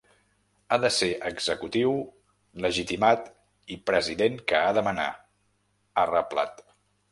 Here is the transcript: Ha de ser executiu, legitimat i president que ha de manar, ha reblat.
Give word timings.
Ha 0.69 0.77
de 0.85 0.89
ser 0.95 1.09
executiu, 1.29 1.93
legitimat 2.65 3.29
i 3.77 3.79
president 3.91 4.41
que 4.53 4.63
ha 4.65 4.75
de 4.81 4.87
manar, 4.91 5.09
ha 6.01 6.11
reblat. 6.17 6.69